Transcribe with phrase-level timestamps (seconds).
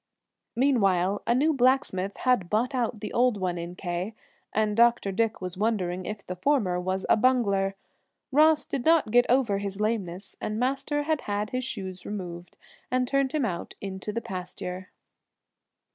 [0.55, 4.15] Meanwhile a new blacksmith had bought out the old one in K
[4.51, 5.11] and Dr.
[5.11, 7.75] Dick was wondering if the former was a bungler.
[8.31, 12.57] Ross did not get over his lameness, and Master had had his shoes removed
[12.89, 14.89] and turned him out into the pasture.